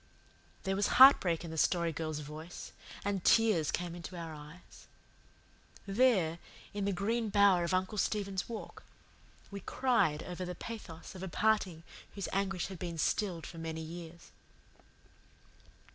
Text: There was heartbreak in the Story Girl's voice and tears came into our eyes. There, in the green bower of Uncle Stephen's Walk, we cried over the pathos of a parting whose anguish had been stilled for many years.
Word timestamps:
There 0.63 0.75
was 0.75 0.87
heartbreak 0.97 1.45
in 1.45 1.51
the 1.51 1.59
Story 1.59 1.91
Girl's 1.93 2.21
voice 2.21 2.71
and 3.05 3.23
tears 3.23 3.69
came 3.69 3.93
into 3.93 4.17
our 4.17 4.33
eyes. 4.33 4.87
There, 5.85 6.39
in 6.73 6.85
the 6.85 6.91
green 6.91 7.29
bower 7.29 7.63
of 7.63 7.71
Uncle 7.71 7.99
Stephen's 7.99 8.49
Walk, 8.49 8.81
we 9.51 9.59
cried 9.59 10.23
over 10.23 10.43
the 10.43 10.55
pathos 10.55 11.13
of 11.13 11.21
a 11.21 11.27
parting 11.27 11.83
whose 12.15 12.27
anguish 12.33 12.65
had 12.65 12.79
been 12.79 12.97
stilled 12.97 13.45
for 13.45 13.59
many 13.59 13.81
years. 13.81 14.31